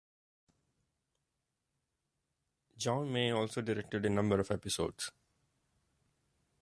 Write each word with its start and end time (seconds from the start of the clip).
John 2.75 3.11
May 3.13 3.29
also 3.29 3.61
directed 3.61 4.03
a 4.03 4.09
number 4.09 4.39
of 4.39 4.49
episodes. 4.49 5.11